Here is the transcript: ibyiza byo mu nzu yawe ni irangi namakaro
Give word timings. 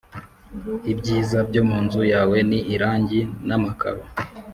ibyiza 0.91 1.37
byo 1.49 1.61
mu 1.69 1.77
nzu 1.85 2.01
yawe 2.13 2.37
ni 2.49 2.59
irangi 2.73 3.19
namakaro 3.47 4.01